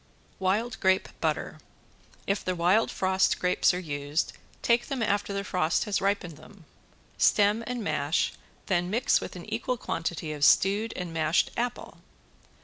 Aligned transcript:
~WILD 0.39 0.79
GRAPE 0.79 1.09
BUTTER~ 1.21 1.59
If 2.25 2.43
the 2.43 2.55
wild 2.55 2.89
frost 2.89 3.37
grapes 3.37 3.71
are 3.71 3.79
used, 3.79 4.33
take 4.63 4.87
them 4.87 5.03
after 5.03 5.31
the 5.31 5.43
frost 5.43 5.83
has 5.83 6.01
ripened 6.01 6.37
them. 6.37 6.65
Stem 7.19 7.63
and 7.67 7.83
mash, 7.83 8.33
then 8.65 8.89
mix 8.89 9.21
with 9.21 9.35
an 9.35 9.45
equal 9.53 9.77
quantity 9.77 10.33
of 10.33 10.43
stewed 10.43 10.91
and 10.95 11.13
mashed 11.13 11.51
apple. 11.55 11.99